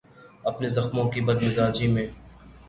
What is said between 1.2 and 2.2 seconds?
بد مزاجی میں